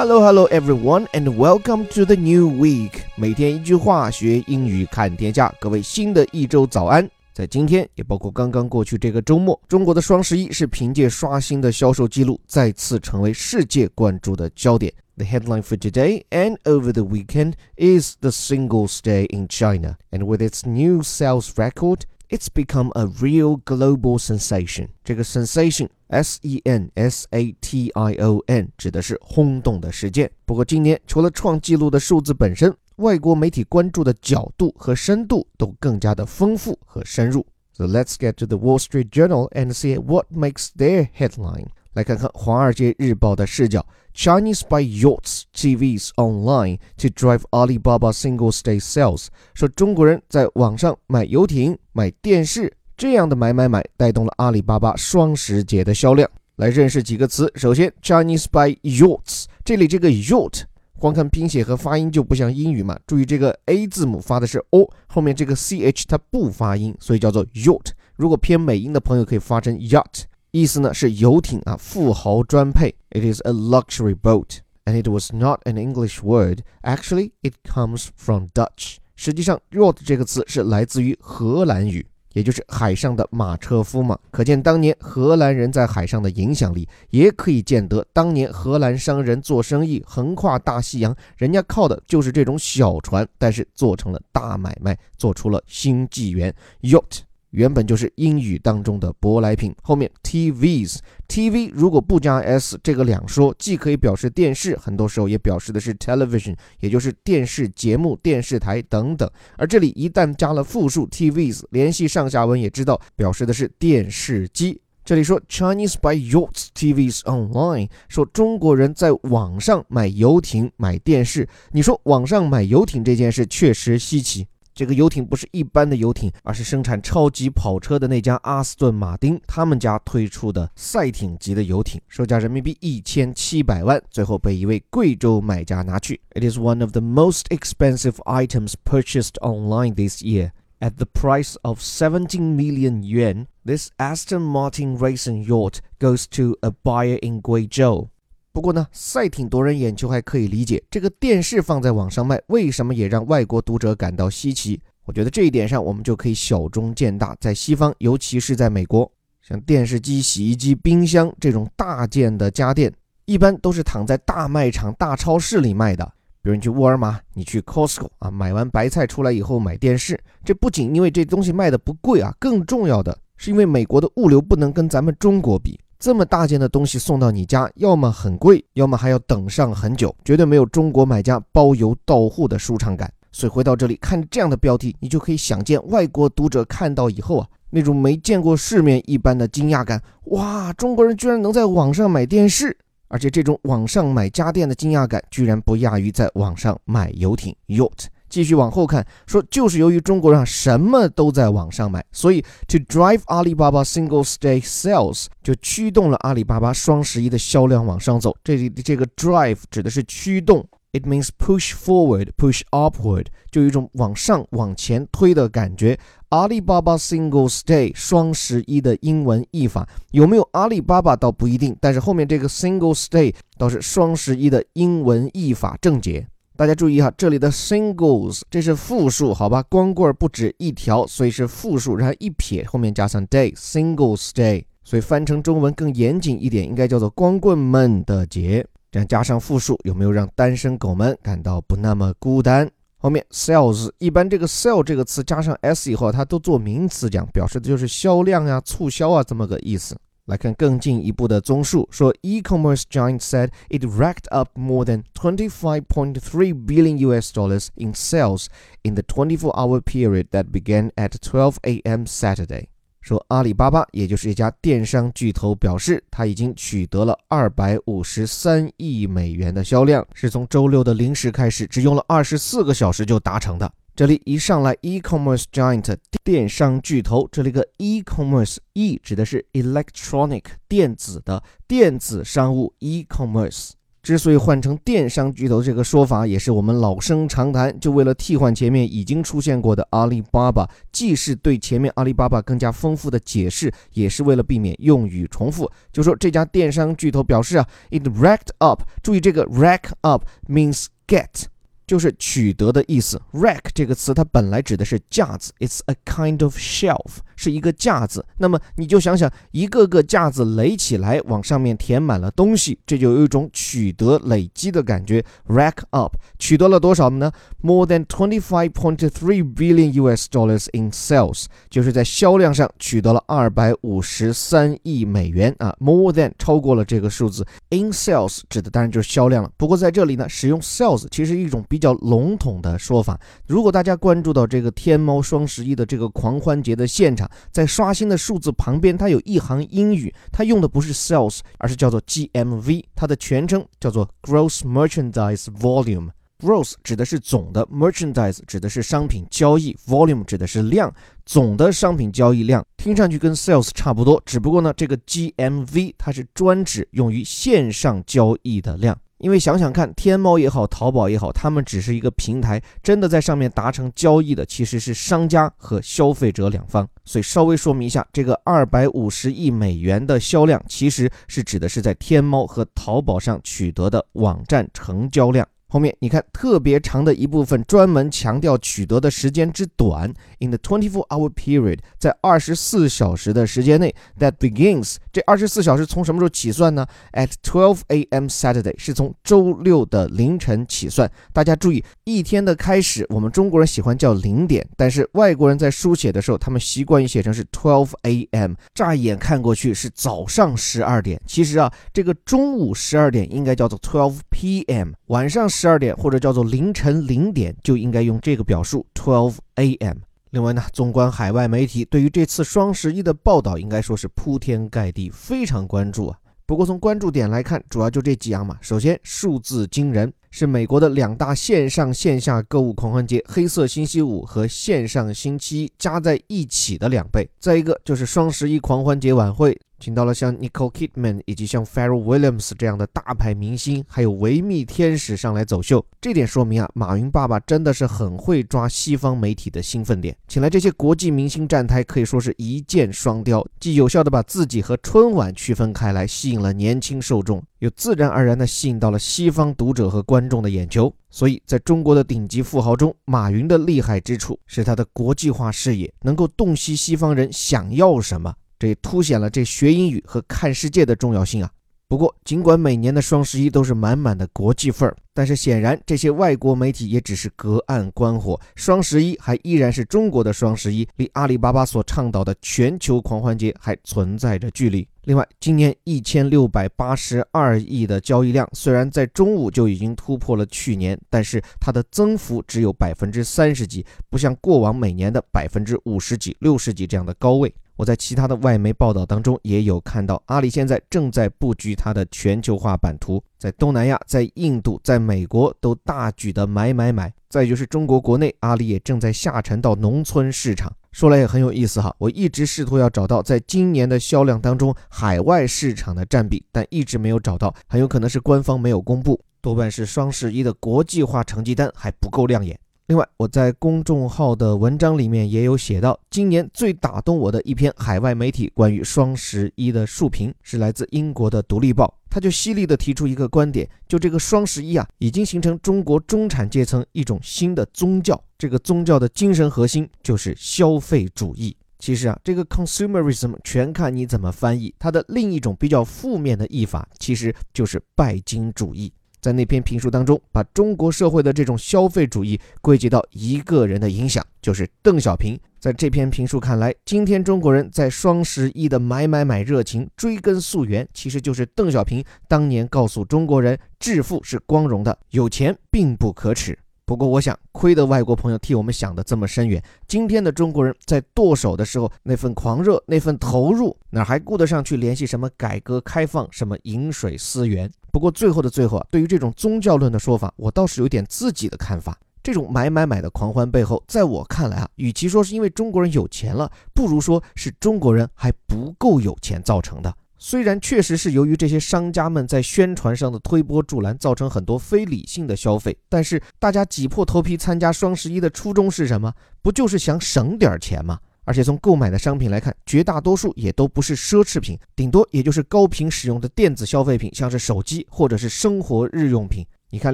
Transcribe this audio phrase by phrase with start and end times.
[0.00, 3.02] Hello, hello, everyone, and welcome to the new week.
[3.16, 5.54] 每天一句话，学英语看天下。
[5.60, 7.08] 各位，新的一周早安！
[7.32, 14.92] 在今天，也包括刚刚过去这个周末，中国的双十一是凭借刷新的销售记录，再次成为世界关注的焦点。
[15.16, 20.42] The headline for today and over the weekend is the Singles Day in China, and with
[20.42, 22.00] its new sales record,
[22.31, 24.87] it's become a real global sensation.
[25.03, 30.31] 这个 sensation S E N S A T I O N 指的是轰动的事件。
[30.45, 37.45] 不过今年除了创纪录的数字本身，外国媒体关注的角度和深度都更加的丰富和深入。
[37.72, 41.66] So let's get to the Wall Street Journal and see what makes their headline.
[41.92, 49.26] 来看看《华尔街日报》的视角：Chinese buy yachts, TVs online to drive Alibaba Singles Day sales。
[49.54, 56.30] 说中国人在网上买游艇、买电视，这样的买买买带动了阿里巴巴双十节的销量。
[56.56, 57.52] 来认识几个词。
[57.54, 60.62] 首先，Chinese buy yachts，这里这个 yacht，
[61.01, 62.95] 光看拼写和发音就不像英语嘛。
[63.07, 67.87] 注意这个 A 字母发的是 O，后面这个 ch 它不发音，所以叫做 yacht。
[68.15, 70.25] 如果偏美音的朋友可以发成 yacht。
[70.51, 72.93] 意思呢是游艇啊，富豪专配。
[73.09, 76.59] It is a luxury boat, and it was not an English word.
[76.83, 78.97] Actually, it comes from Dutch.
[79.15, 84.17] 实际上，yacht 这个词是来自于荷兰语，也就是海上的马车夫嘛。
[84.31, 96.53] 可见当年荷兰人在海上的影响力，也可以见得当年荷兰商人做生意横跨大西洋，人家靠的就是这种小船，但是做成了大买卖，做出了新纪元。
[96.81, 97.21] yacht。
[97.51, 109.29] 原本就是英语当中的舶来品，后面 TVs，TV 如果不加 s，这个两说，既可以表示电视，很多时候也表示的是 television，也就是电视节目、电视台等等。
[109.57, 114.81] 而这里一旦加了复数 TVs，联系上下文也知道表示的是电视机。
[115.03, 121.49] 这里说 Chinese buy yachts, TVs online，说中国人在网上买游艇、买电视。
[121.71, 124.47] 你说网上买游艇这件事确实稀奇。
[124.80, 136.20] 这个游艇不是一般的游艇，而是生产超级跑车的那家阿斯顿马丁他们家推出的赛艇级的游艇，售价人民币一千七百万，最后被一位贵州买家拿去。
[136.34, 140.50] It is one of the most expensive items purchased online this year.
[140.78, 146.70] At the price of 17 million yuan, this Aston Martin racing yacht goes to a
[146.70, 148.09] buyer in Guizhou.
[148.53, 154.77] 不过呢，赛艇夺人眼球还可以理解，这个电视放在网上卖，为什么也让外国读者感到稀奇？
[155.05, 157.33] 我觉得这一点上，我们就可以小中见大。
[157.39, 159.09] 在西方，尤其是在美国，
[159.41, 166.05] 像电视机、洗衣机、冰箱这种大件的家电，一般都是躺在大卖场、大超市里卖的。
[166.43, 175.79] 比如你去沃尔玛，你去 Costco 啊，买完白菜出来以后买电视，这不仅因为这东西卖的不贵啊，更重要的是因为美国的物流不能跟咱们中国比。
[176.01, 183.13] 这么大件的东西送到你家，要么很贵，要么还要等上很久，绝对没有中国买家包邮到户的舒畅感。
[183.31, 190.01] 所以回到这里看这样的标题，你就可以想见外国读者看到以后啊，那种没见过世面一般的惊讶感。
[190.31, 192.75] 哇，中国人居然能在网上买电视，
[193.07, 198.05] 而且这种网上买家电的惊讶感，居然不亚于在网上买游艇 yacht。
[198.31, 208.33] 继续往后看，说就是由于中国人什么都在网上买，所以 to drive Alibaba Singles Day sales 就驱动了阿里巴巴双十一的销量往上走。
[208.43, 215.99] 这里的这个 drive 指的是驱动，it means push forward, push upward，就有一种往上往前推的感觉。
[216.29, 226.25] 阿里巴巴 Singles Day 双十一的英文译法有没有阿里巴巴倒不一定，但是后面这个 Singles Day 倒是双十一的英文译法正解。
[226.57, 229.63] 大家注意哈，这里的 singles 这是复数，好吧？
[229.63, 238.65] 光棍不止一条，所以是复数，然后一撇后面加上 day，singles day，所以翻成中文更严谨一点，应该叫做光棍们的节。
[238.91, 242.69] 这样加上复数，有没有让单身狗们感到不那么孤单？
[242.97, 249.97] 后面 sales 一般这个 sell 这个词加上 s 以后，它都做名词讲，表示的就是销量呀、促销啊这么个意思。
[250.31, 258.45] 来看更进一步的综述，说 e-commerce giant said it racked up more than 25.3 billion US dollars in sales
[258.83, 262.05] in the 24-hour period that began at 12 a.m.
[262.05, 262.67] Saturday。
[263.01, 273.69] 说阿里巴巴，也就是一家电商巨头，表示它已经取得了二百五十三亿美元的销量，是从周六的零时开始，只用了二十四个小时就达成的。
[273.93, 275.93] 这里一上来，e-commerce giant
[276.23, 283.71] 电商巨头，这里个 e-commerce e 指的是 electronic 电子的电子商务 e-commerce
[284.01, 295.69] 之所以换成电商巨头这个说法，也是我们老生常谈，就为了替换前面已经出现过的阿里巴巴，既是对前面阿里巴巴更加丰富的解释，也是为了避免用语重复。
[295.91, 301.43] 就说这家电商巨头表示啊，it racked up，注意这个 rack up means get。
[301.91, 303.21] 就是取得的意思。
[303.33, 308.25] Rack 这个词它本来指的是架子，It's a kind of shelf，是一个架子。
[308.37, 315.21] 那么你就想想，一个个架子垒起来，往上面填满了东西，这就有一种取得、累积的感觉。
[315.49, 317.29] Rack up，取得了多少呢
[317.61, 325.75] ？More than twenty-five point three billion US dollars in sales，就是在销量上取得了二百五十三亿美元啊。
[325.79, 329.51] More than 超过了这个数字，in sales 指的当然就是销量了。
[329.57, 333.19] 不过在这里呢，使用 sales 其实一种比较笼统的说法。
[333.45, 346.11] 如果大家关注到这个天猫双十一的这个狂欢节的现场，在刷新的数字旁边，它有一行英语，它用的不是 sales，而是叫做 GMV，它的全称叫做 Gross Merchandise Volume。
[346.39, 350.91] Gross 指的是总的，Merchandise 指的是商品交易，Volume 指的是量，
[351.23, 358.97] 总的商品交易量听上去跟 sales 差不多，只不过呢，这个 GMV 它是专指用于线上交易的量。
[359.21, 366.87] 因为想想看，天猫也好，淘宝也好，他们只是一个平台，真的在上面达成交易的其实是商家和消费者两方。
[367.05, 375.47] 所以稍微说明一下，这个二百五十亿美元的销量，其实是指的是在天猫和淘宝上取得的网站成交量。
[375.73, 380.13] 后面你看，特别长的一部分专门强调取得的时间之短。
[380.39, 388.25] In the twenty-four hour period，在二十四小时的时间内，that begins，这二十四小时从什么时候起算呢？At twelve a.m.
[388.25, 391.09] Saturday，是从周六的凌晨起算。
[391.31, 398.55] 大家注意，一天的开始，我们中国人喜欢叫零点，但是外国人在书写的时候，他们习惯于写成是 twelve a.m.
[398.73, 404.89] 乍一眼看过去是早上十二点，其实啊，这个中午十二点应该叫做 twelve p.m.
[405.11, 409.97] 晚上十二点或者叫做凌晨零点，就应该用这个表述 twelve a.m.
[410.29, 416.17] 另外呢，纵观海外媒体对于这次双十一的报道，应该说是铺天盖地，非常关注啊。
[416.45, 418.57] 不过从关注点来看，主要就这几样嘛。
[418.61, 427.29] 首先，数字惊人，是美国的两大线上线下购物狂欢节——黑色星期五和线上星期一加在一起的两倍。
[427.37, 429.59] 再一个就是双十一狂欢节晚会。
[429.81, 440.15] 请到了像 Nicole Kidman 以及像 Pharrell Williams 这样的大牌明星，还有维密天使上来走秀，这点说明啊，马云爸爸真的是很会抓西方媒体的兴奋点。
[440.27, 450.93] 请来这些国际明星站台，可以说是一箭双雕，既有效的把自己和春晚区分开来，吸引了年轻受众，又自然而然的吸引到了西方读者和观众的眼球。
[451.09, 458.33] 所以，在中国的顶级富豪中，马云的厉害之处是他的国际化视野，能够洞悉西方人想要什么。
[458.61, 461.49] 这也凸显了这学英语和看世界的重要性啊！
[461.87, 474.87] 不过，尽管每年的双十一都是满满的国际范儿，但是显然这些外国媒体也只是隔岸观火，双十一还依然是中国的双十一，离阿里巴巴所倡导的全球狂欢节还存在着距离。
[475.05, 487.51] 另外，今年一千六百八十二亿的交易量，虽然在中午就已经突破了去年，但是它的增幅只有百分之三十几，不像过往每年的百分之五十几、六十几这样的高位。
[487.81, 497.11] 我在其他的外媒报道当中也有看到，阿里现在正在布局它的全球化版图，在东南亚、在印度、在美国都大举的买买买。
[497.27, 500.71] 再就是中国国内，阿里也正在下沉到农村市场。
[500.91, 512.59] 说来也很有意思哈，我一直试图要找到在今年的销量当中海外市场的占比，但一直没有找到，很有可能是官方没有公布，多半是双十一的国际化成绩单还不够亮眼。
[512.91, 531.55] 另外，我在公众号的文章里面也有写到，今年最打动我的一篇海外媒体关于双十一的述评，是来自英国的《独立报》，他就犀利地提出一个观点，就这个双十一啊，已经形成中国中产阶层一种新的宗教，这个宗教的精神核心就是消费主义。
[531.79, 538.91] 其实啊，这个 consumerism 全看你怎么翻译，它的另一种比较负面的译法，其实就是拜金主义。
[539.21, 545.39] 在那篇评书当中，把中国社会的这种消费主义归结到一个人的影响，就是邓小平。
[545.59, 556.57] 在这篇评书看来，今天中国人在双十一的买买买热情，追根溯源，其实就是邓小平当年告诉中国人，致富是光荣的，有钱并不可耻。
[556.83, 559.63] 不过，我想亏得外国朋友替我们想的这么深远。
[559.87, 567.71] 今天的中国人在剁手的时候，那份狂热，那份投入，哪还顾得上去联系什么改革开放，什么饮水思源？
[567.91, 571.97] 不过最后的最后啊，对于这种宗教论的说法，我倒是有点自己的看法。
[572.23, 579.91] 这种买买买的狂欢背后，在我看来啊，与其说是因为中国人有钱了，不如说是中国人还不够有钱造成的。
[580.19, 589.11] 虽然确实是由于这些商家们在宣传上的推波助澜，造成很多非理性的消费，但是大家挤破头皮参加双十一的初衷是什么？
[589.41, 590.99] 不就是想省点钱吗？
[591.31, 599.45] 而且从购买的商品来看，绝大多数也都不是奢侈品，顶多也就是高频使用的电子消费品，像是手机或者是生活日用品。
[599.69, 599.93] 你看，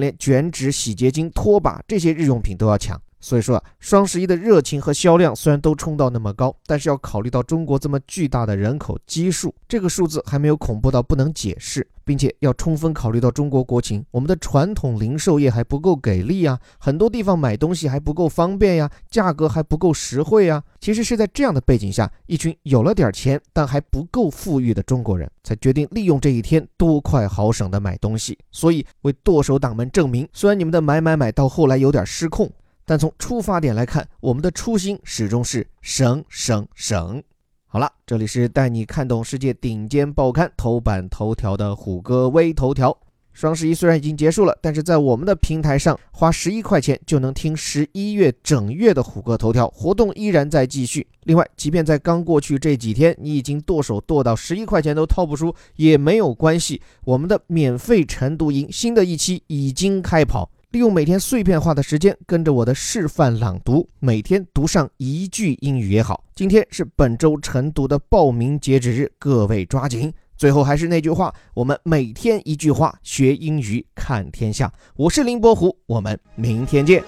[0.00, 3.00] 连卷纸、洗洁精、拖把这些日用品都要抢。
[3.20, 20.62] 所以说啊，双十一的热情和销量虽然都冲到那么高，但是要考虑到中国这么巨大的人口基数，这个数字还没有恐怖到不能解释，并且要充分考虑到中国国情，我们的传统零售业还不够给力啊，很多地方买东西还不够方便呀，价格还不够实惠呀。
[20.80, 28.38] 其实是在这样的背景下，一群有了点钱但还不够富裕的中国人才决定利用这一天多快好省的买东西。
[28.52, 32.48] 所以为剁手党们证明，虽然你们的买买买到后来有点失控。
[32.88, 37.22] 但从出发点来看，我们的初心始终是省省省。
[37.66, 42.96] 好了，这里是带你看懂世界顶尖报刊头版头条的虎哥微头条。
[43.34, 51.06] 双十一虽然已经结束了，但是在我们的平台上花十一块钱就能听十一月整月的虎哥头条活动依然在继续。
[51.24, 60.50] 另外，即便在刚过去这几天你已经剁手剁到十一块钱都掏不出，也没有关系，我们的免费晨读营新的一期已经开跑。
[60.70, 66.22] 利用每天碎片化的时间，跟着我的示范朗读，每天读上一句英语也好。
[66.34, 70.12] 今天是本周晨读的报名截止日，各位抓紧。
[70.36, 74.70] 最后还是那句话，我们每天一句话，学英语看天下。
[74.94, 77.02] 我是林伯虎，我们明天见。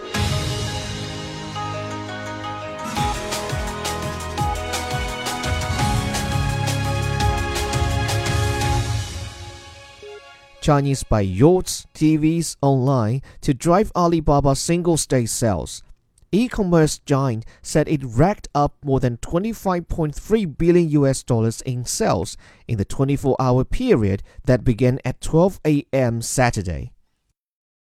[10.61, 15.83] Chinese buy yachts, TVs online to drive Alibaba Singles Day sales.
[16.33, 22.37] E-commerce giant said it racked up more than 25.3 billion US dollars in sales
[22.69, 26.23] in the 24-hour period that began at 12 a.m.
[26.23, 26.93] Saturday.